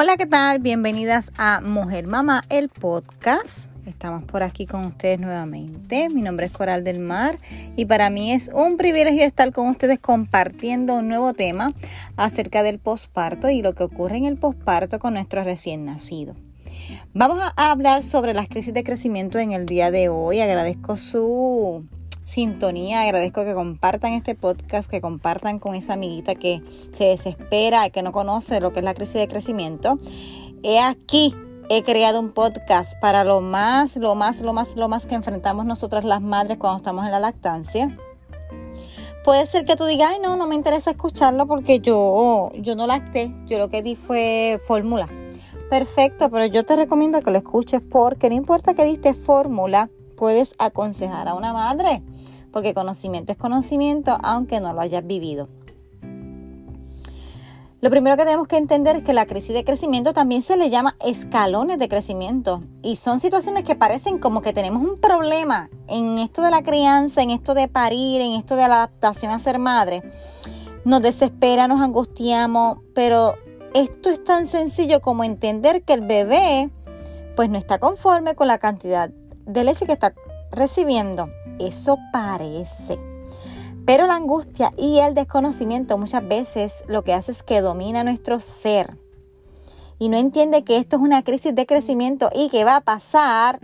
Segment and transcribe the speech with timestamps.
[0.00, 0.60] Hola, ¿qué tal?
[0.60, 3.68] Bienvenidas a Mujer Mamá, el podcast.
[3.84, 6.08] Estamos por aquí con ustedes nuevamente.
[6.08, 7.40] Mi nombre es Coral del Mar
[7.74, 11.66] y para mí es un privilegio estar con ustedes compartiendo un nuevo tema
[12.16, 16.36] acerca del posparto y lo que ocurre en el posparto con nuestro recién nacido.
[17.12, 20.38] Vamos a hablar sobre las crisis de crecimiento en el día de hoy.
[20.38, 21.88] Agradezco su
[22.28, 23.00] sintonía.
[23.00, 26.62] Agradezco que compartan este podcast, que compartan con esa amiguita que
[26.92, 29.98] se desespera, que no conoce lo que es la crisis de crecimiento.
[30.62, 31.34] He aquí,
[31.70, 35.64] he creado un podcast para lo más, lo más, lo más, lo más que enfrentamos
[35.64, 37.96] nosotras las madres cuando estamos en la lactancia.
[39.24, 42.86] Puede ser que tú digas, ay no, no me interesa escucharlo porque yo, yo no
[42.86, 45.08] lacté, yo lo que di fue fórmula.
[45.70, 50.54] Perfecto, pero yo te recomiendo que lo escuches porque no importa que diste fórmula, puedes
[50.58, 52.02] aconsejar a una madre,
[52.52, 55.48] porque conocimiento es conocimiento aunque no lo hayas vivido.
[57.80, 60.68] Lo primero que tenemos que entender es que la crisis de crecimiento también se le
[60.68, 66.18] llama escalones de crecimiento y son situaciones que parecen como que tenemos un problema en
[66.18, 69.60] esto de la crianza, en esto de parir, en esto de la adaptación a ser
[69.60, 70.02] madre.
[70.84, 73.36] Nos desespera, nos angustiamos, pero
[73.74, 76.70] esto es tan sencillo como entender que el bebé
[77.36, 79.12] pues no está conforme con la cantidad
[79.48, 80.14] de leche que está
[80.52, 81.28] recibiendo.
[81.58, 82.98] Eso parece.
[83.84, 88.38] Pero la angustia y el desconocimiento muchas veces lo que hace es que domina nuestro
[88.38, 88.98] ser.
[89.98, 93.60] Y no entiende que esto es una crisis de crecimiento y que va a pasar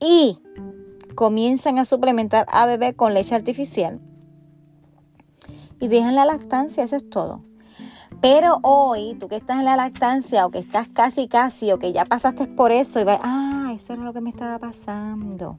[0.00, 0.38] y
[1.14, 4.00] comienzan a suplementar a bebé con leche artificial.
[5.80, 7.42] Y dejan la lactancia, eso es todo.
[8.20, 11.92] Pero hoy, tú que estás en la lactancia o que estás casi casi o que
[11.92, 15.58] ya pasaste por eso y vas, ah, eso era lo que me estaba pasando.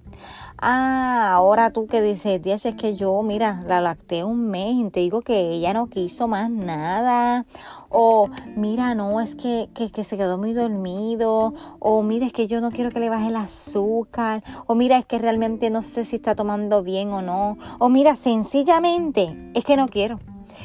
[0.57, 4.89] Ah, ahora tú que dices, Díaz, es que yo, mira, la lacté un mes y
[4.89, 7.45] te digo que ella no quiso más nada.
[7.89, 11.53] O mira, no, es que, que, que se quedó muy dormido.
[11.79, 14.43] O mira, es que yo no quiero que le baje el azúcar.
[14.67, 17.57] O mira, es que realmente no sé si está tomando bien o no.
[17.79, 20.19] O mira, sencillamente, es que no quiero.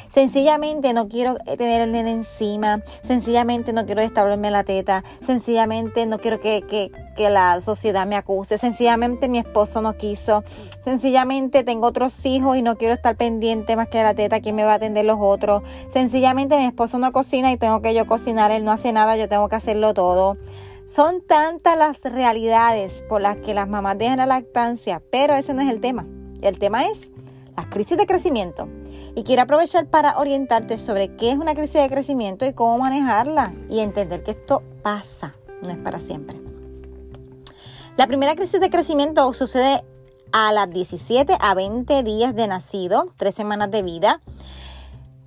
[0.09, 6.19] Sencillamente no quiero tener el nene encima, sencillamente no quiero establecerme la teta, sencillamente no
[6.19, 10.43] quiero que, que, que la sociedad me acuse, sencillamente mi esposo no quiso,
[10.83, 14.55] sencillamente tengo otros hijos y no quiero estar pendiente más que de la teta, quién
[14.55, 18.05] me va a atender los otros, sencillamente mi esposo no cocina y tengo que yo
[18.05, 20.37] cocinar, él no hace nada, yo tengo que hacerlo todo.
[20.85, 25.61] Son tantas las realidades por las que las mamás dejan la lactancia, pero ese no
[25.61, 26.05] es el tema.
[26.41, 27.10] El tema es
[27.55, 28.67] las crisis de crecimiento.
[29.15, 33.53] Y quiero aprovechar para orientarte sobre qué es una crisis de crecimiento y cómo manejarla
[33.69, 36.41] y entender que esto pasa, no es para siempre.
[37.97, 39.83] La primera crisis de crecimiento sucede
[40.31, 44.21] a las 17 a 20 días de nacido, 3 semanas de vida.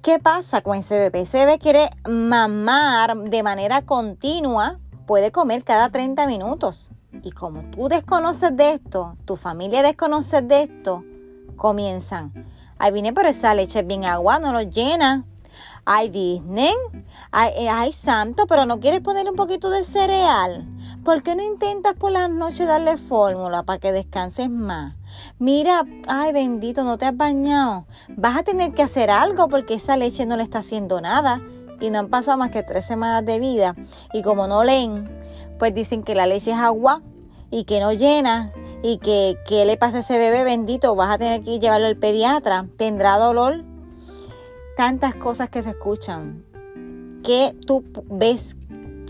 [0.02, 1.20] ¿Qué pasa con ese bebé?
[1.20, 6.90] Ese bebé quiere mamar de manera continua, puede comer cada 30 minutos.
[7.22, 11.04] Y como tú desconoces de esto, tu familia desconoce de esto,
[11.56, 12.32] comienzan.
[12.78, 15.24] Ay, vine, pero esa leche es bien agua, no lo llena.
[15.84, 16.72] Ay, Disney.
[17.30, 20.66] Ay, eh, ay, santo, pero no quieres ponerle un poquito de cereal.
[21.04, 24.94] ¿Por qué no intentas por las noches darle fórmula para que descanses más?
[25.38, 27.86] Mira, ay bendito, no te has bañado.
[28.08, 31.42] Vas a tener que hacer algo porque esa leche no le está haciendo nada.
[31.80, 33.76] Y no han pasado más que tres semanas de vida.
[34.14, 35.04] Y como no leen,
[35.58, 37.02] pues dicen que la leche es agua
[37.50, 38.52] y que no llena
[38.86, 41.96] y que qué le pasa a ese bebé bendito, vas a tener que llevarlo al
[41.96, 43.64] pediatra, tendrá dolor.
[44.76, 46.44] Tantas cosas que se escuchan.
[47.24, 48.58] ¿Qué tú ves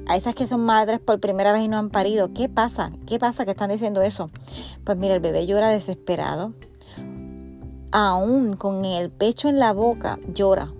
[0.06, 2.32] a esas que son madres por primera vez y no han parido?
[2.32, 2.92] ¿Qué pasa?
[3.04, 4.30] ¿Qué pasa que están diciendo eso?
[4.84, 6.52] Pues mira, el bebé llora desesperado.
[7.90, 10.72] Aún con el pecho en la boca, llora.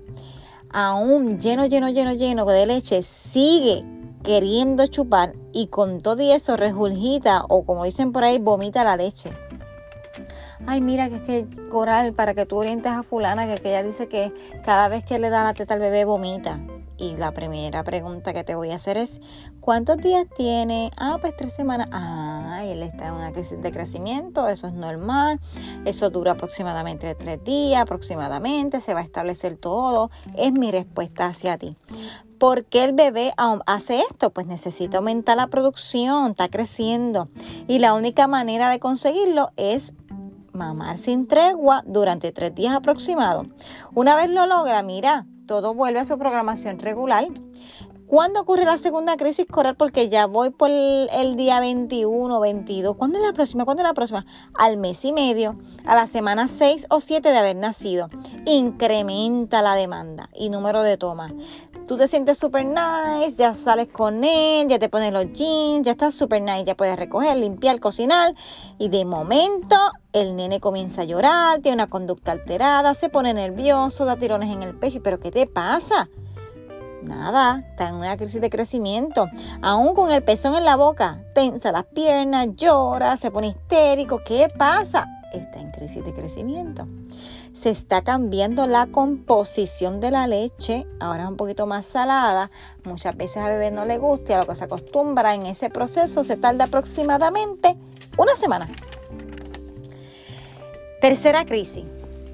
[0.71, 3.84] Aún lleno, lleno, lleno, lleno de leche, sigue
[4.24, 8.96] queriendo chupar y con todo y eso regurgita o como dicen por ahí, vomita la
[8.96, 9.30] leche.
[10.66, 13.82] Ay, mira que es que Coral, para que tú orientes a fulana, que, que ella
[13.82, 14.32] dice que
[14.64, 16.59] cada vez que le da la teta al bebé vomita.
[16.96, 19.20] Y la primera pregunta que te voy a hacer es,
[19.60, 20.91] ¿cuántos días tiene?
[20.96, 21.88] Ah, pues tres semanas.
[21.91, 25.41] Ah, él está en una crisis de crecimiento, eso es normal.
[25.84, 30.10] Eso dura aproximadamente tres días, aproximadamente, se va a establecer todo.
[30.36, 31.76] Es mi respuesta hacia ti.
[32.38, 33.32] ¿Por qué el bebé
[33.66, 34.30] hace esto?
[34.30, 37.28] Pues necesita aumentar la producción, está creciendo.
[37.66, 39.94] Y la única manera de conseguirlo es
[40.52, 43.46] mamar sin tregua durante tres días aproximados.
[43.94, 47.28] Una vez lo logra, mira, todo vuelve a su programación regular.
[48.15, 49.75] ¿Cuándo ocurre la segunda crisis coral?
[49.75, 52.95] Porque ya voy por el, día 21, 22.
[52.95, 53.65] ¿Cuándo es la próxima?
[53.65, 54.25] ¿Cuándo es la próxima?
[54.57, 58.09] Al mes y medio, a la semana 6 o 7 de haber nacido.
[58.47, 61.33] Incrementa la demanda y número de tomas.
[61.89, 65.91] Tú te sientes súper nice, ya sales con él, ya te pones los jeans, ya
[65.91, 68.33] estás súper nice, ya puedes recoger, limpiar, cocinar.
[68.78, 69.75] Y de momento
[70.13, 74.63] el nene comienza a llorar, tiene una conducta alterada, se pone nervioso, da tirones en
[74.63, 75.03] el pecho.
[75.03, 76.09] ¿Pero qué te pasa?
[77.04, 79.28] Nada, está en una crisis de crecimiento.
[79.62, 84.22] Aún con el pezón en la boca, tensa las piernas, llora, se pone histérico.
[84.24, 85.06] ¿Qué pasa?
[85.33, 86.89] Está en crisis de crecimiento.
[87.53, 90.86] Se está cambiando la composición de la leche.
[90.98, 92.51] Ahora es un poquito más salada.
[92.84, 96.24] Muchas veces a bebé no le gusta a lo que se acostumbra en ese proceso
[96.24, 97.77] se tarda aproximadamente
[98.16, 98.68] una semana.
[101.01, 101.84] Tercera crisis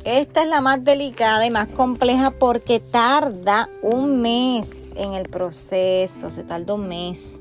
[0.04, 6.30] esta es la más delicada y más compleja porque tarda un mes en el proceso,
[6.30, 7.40] se tarda un mes.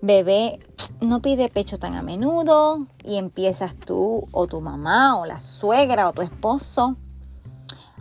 [0.00, 0.58] Bebé
[1.00, 6.08] no pide pecho tan a menudo y empiezas tú o tu mamá o la suegra
[6.08, 6.96] o tu esposo.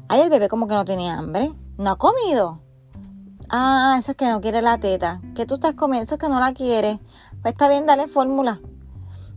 [0.07, 2.59] Ay, el bebé como que no tiene hambre, no ha comido.
[3.49, 5.21] Ah, eso es que no quiere la teta.
[5.35, 6.03] ¿Qué tú estás comiendo?
[6.03, 6.99] Eso es que no la quiere.
[7.41, 8.59] Pues está bien, dale fórmula.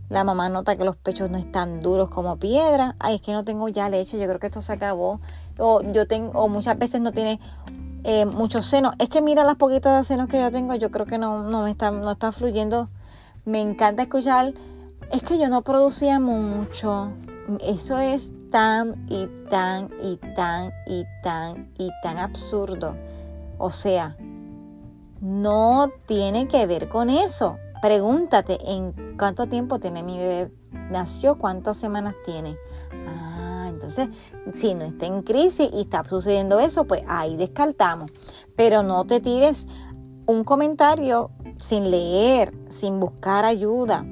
[0.09, 2.95] La mamá nota que los pechos no están duros como piedra.
[2.99, 5.21] Ay, es que no tengo ya leche, yo creo que esto se acabó.
[5.59, 7.41] O yo tengo, o muchas veces no tiene
[8.05, 8.95] eh, muchos senos.
[8.99, 11.63] Es que mira las poquitas de senos que yo tengo, yo creo que no, no
[11.63, 12.91] me está, no está fluyendo.
[13.45, 14.53] Me encanta escuchar.
[15.11, 17.11] Es que yo no producía mucho.
[17.61, 22.95] Eso es tan y tan y tan y tan y tan absurdo.
[23.59, 24.17] O sea,
[25.21, 27.57] no tiene que ver con eso.
[27.85, 30.51] Pregúntate en cuánto tiempo tiene mi bebé.
[30.91, 32.57] Nació, cuántas semanas tiene.
[33.07, 34.09] Ah, entonces,
[34.55, 38.11] si no está en crisis y está sucediendo eso, pues ahí descartamos.
[38.57, 39.69] Pero no te tires
[40.25, 44.07] un comentario sin leer, sin buscar ayuda.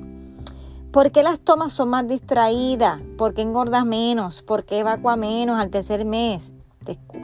[0.91, 3.01] ¿Por qué las tomas son más distraídas?
[3.17, 4.43] ¿Por qué engordas menos?
[4.43, 6.53] ¿Por qué evacua menos al tercer mes?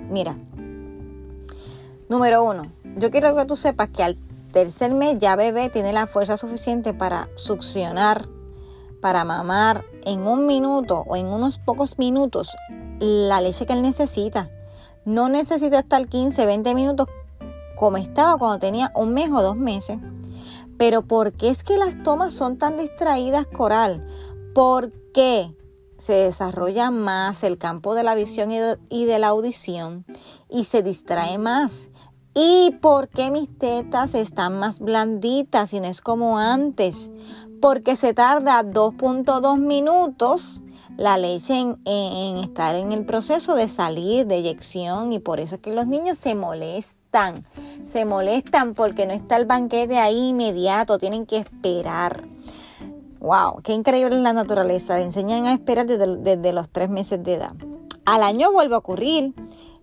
[0.08, 0.34] Mira,
[2.08, 2.62] número uno,
[2.96, 4.16] yo quiero que tú sepas que al
[4.52, 8.28] tercer mes ya bebé tiene la fuerza suficiente para succionar,
[9.00, 12.54] para mamar en un minuto o en unos pocos minutos
[12.98, 14.50] la leche que él necesita.
[15.04, 17.08] No necesita estar 15, 20 minutos
[17.76, 19.98] como estaba cuando tenía un mes o dos meses.
[20.76, 24.06] Pero ¿por qué es que las tomas son tan distraídas, Coral?
[24.54, 25.54] Porque
[25.98, 28.50] se desarrolla más el campo de la visión
[28.88, 30.04] y de la audición
[30.48, 31.90] y se distrae más.
[32.34, 37.10] ¿Y por qué mis tetas están más blanditas y no es como antes?
[37.60, 40.62] Porque se tarda 2.2 minutos
[40.98, 41.54] la leche
[41.84, 45.86] en, estar en el proceso de salir de eyección y por eso es que los
[45.86, 47.46] niños se molestan.
[47.84, 52.26] Se molestan porque no está el banquete ahí inmediato, tienen que esperar.
[53.20, 53.62] ¡Wow!
[53.62, 54.98] ¡Qué increíble es la naturaleza!
[54.98, 57.54] Le enseñan a esperar desde, desde los tres meses de edad.
[58.04, 59.34] Al año vuelve a ocurrir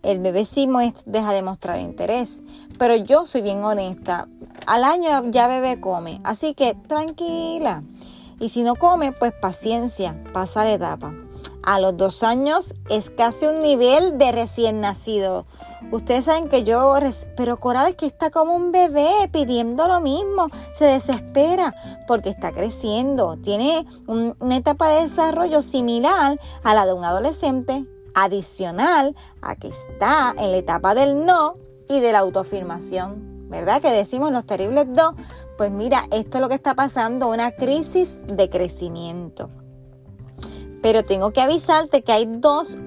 [0.06, 0.68] el bebé sí
[1.06, 2.44] deja de mostrar interés.
[2.78, 4.28] Pero yo soy bien honesta.
[4.68, 6.19] Al año ya bebé come.
[6.24, 7.84] Así que tranquila.
[8.40, 11.13] Y si no come, pues paciencia, pasa la etapa.
[11.63, 15.46] A los dos años es casi un nivel de recién nacido.
[15.92, 16.94] Ustedes saben que yo,
[17.36, 21.74] pero Coral que está como un bebé pidiendo lo mismo, se desespera
[22.08, 27.86] porque está creciendo, tiene una etapa de desarrollo similar a la de un adolescente,
[28.16, 31.58] adicional a que está en la etapa del no
[31.88, 33.82] y de la autoafirmación, ¿verdad?
[33.82, 35.13] Que decimos los terribles dos.
[35.58, 39.50] Pues mira, esto es lo que está pasando, una crisis de crecimiento.
[40.82, 42.78] Pero tengo que avisarte que hay dos,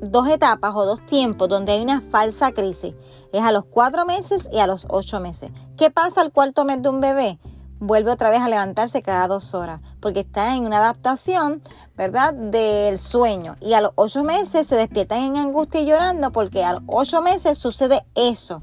[0.00, 2.94] dos etapas o dos tiempos donde hay una falsa crisis.
[3.32, 5.50] Es a los cuatro meses y a los ocho meses.
[5.78, 7.38] ¿Qué pasa al cuarto mes de un bebé?
[7.82, 11.62] Vuelve otra vez a levantarse cada dos horas, porque está en una adaptación,
[11.96, 13.56] ¿verdad?, del sueño.
[13.60, 17.22] Y a los ocho meses se despiertan en angustia y llorando, porque a los ocho
[17.22, 18.62] meses sucede eso.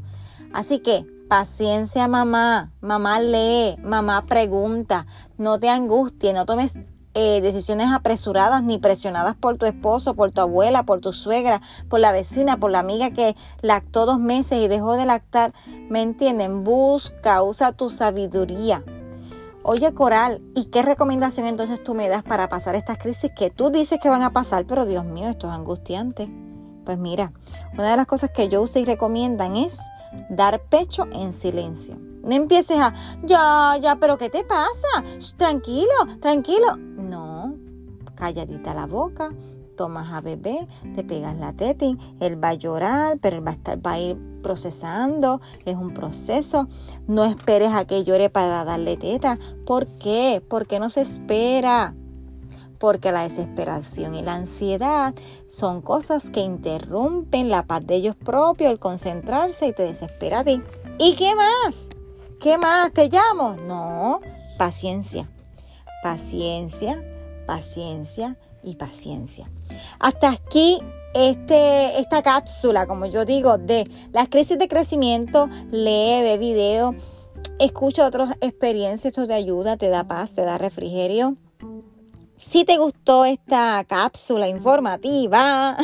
[0.53, 2.71] Así que paciencia, mamá.
[2.79, 5.05] Mamá lee, mamá pregunta.
[5.37, 6.79] No te angusties, no tomes
[7.13, 11.99] eh, decisiones apresuradas ni presionadas por tu esposo, por tu abuela, por tu suegra, por
[11.99, 15.53] la vecina, por la amiga que lactó dos meses y dejó de lactar.
[15.89, 16.63] ¿Me entienden?
[16.63, 18.81] Busca, usa tu sabiduría.
[19.61, 23.69] Oye, Coral, ¿y qué recomendación entonces tú me das para pasar estas crisis que tú
[23.69, 26.29] dices que van a pasar, pero Dios mío, esto es angustiante?
[26.85, 27.33] Pues mira,
[27.73, 29.79] una de las cosas que yo uso y recomiendan es
[30.29, 31.97] dar pecho en silencio.
[32.23, 34.87] No empieces a, ya, ya, pero ¿qué te pasa?
[35.37, 36.77] tranquilo, tranquilo.
[36.77, 37.55] No,
[38.15, 39.33] calladita la boca,
[39.79, 43.53] tomas a bebé, te pegas la tetin, él va a llorar, pero él va a,
[43.53, 46.67] estar, va a ir procesando, es un proceso.
[47.07, 49.39] No esperes a que llore para darle teta.
[49.65, 50.43] ¿Por qué?
[50.49, 51.95] Porque no se espera.
[52.77, 55.13] Porque la desesperación y la ansiedad
[55.47, 60.43] son cosas que interrumpen la paz de ellos propios, el concentrarse y te desespera a
[60.43, 60.61] ti.
[60.97, 61.87] ¿Y qué más?
[62.41, 62.91] ¿Qué más?
[62.91, 63.55] ¿Te llamo?
[63.65, 64.19] No,
[64.57, 65.29] paciencia.
[66.03, 67.01] Paciencia,
[67.47, 69.49] paciencia y paciencia.
[69.99, 70.79] Hasta aquí
[71.13, 76.95] este, esta cápsula, como yo digo, de las crisis de crecimiento, lee, ve video,
[77.59, 81.35] escucha otras experiencias, esto te ayuda, te da paz, te da refrigerio.
[82.37, 85.75] Si te gustó esta cápsula informativa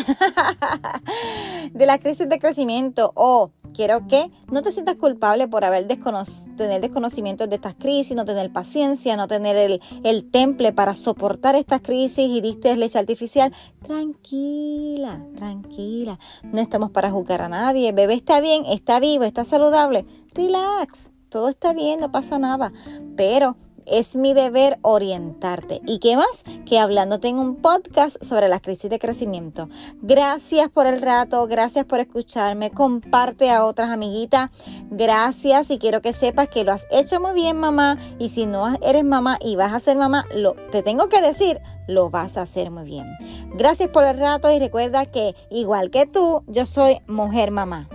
[1.71, 6.81] de la crisis de crecimiento o quiero que no te sientas culpable por haber tener
[6.81, 11.81] desconocimiento de estas crisis, no tener paciencia, no tener el, el temple para soportar estas
[11.81, 13.53] crisis y diste leche artificial.
[13.83, 16.19] Tranquila, tranquila.
[16.43, 17.91] No estamos para juzgar a nadie.
[17.91, 20.05] bebé está bien, está vivo, está saludable.
[20.33, 21.11] Relax.
[21.29, 22.71] Todo está bien, no pasa nada.
[23.17, 25.81] Pero es mi deber orientarte.
[25.85, 26.43] ¿Y qué más?
[26.65, 29.69] Que hablándote en un podcast sobre las crisis de crecimiento.
[30.01, 32.71] Gracias por el rato, gracias por escucharme.
[32.71, 34.49] Comparte a otras amiguitas.
[34.89, 37.97] Gracias y quiero que sepas que lo has hecho muy bien, mamá.
[38.19, 41.61] Y si no eres mamá y vas a ser mamá, lo, te tengo que decir,
[41.87, 43.05] lo vas a hacer muy bien.
[43.55, 47.89] Gracias por el rato y recuerda que igual que tú, yo soy mujer mamá.